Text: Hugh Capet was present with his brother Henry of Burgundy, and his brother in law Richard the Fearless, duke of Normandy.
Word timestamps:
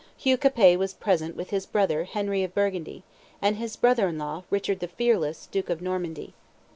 Hugh 0.17 0.35
Capet 0.37 0.79
was 0.79 0.95
present 0.95 1.35
with 1.35 1.51
his 1.51 1.67
brother 1.67 2.05
Henry 2.05 2.43
of 2.43 2.55
Burgundy, 2.55 3.03
and 3.39 3.57
his 3.57 3.75
brother 3.75 4.07
in 4.07 4.17
law 4.17 4.45
Richard 4.49 4.79
the 4.79 4.87
Fearless, 4.87 5.47
duke 5.51 5.69
of 5.69 5.79
Normandy. 5.79 6.33